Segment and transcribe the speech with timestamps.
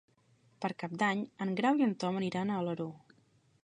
[0.65, 2.91] Per Cap d'Any en Grau i en Tom aniran a Alaró.